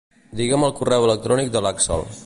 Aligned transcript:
Digue'm 0.39 0.65
el 0.69 0.73
correu 0.79 1.07
electrònic 1.09 1.53
de 1.57 1.63
l'Àxel. 1.67 2.09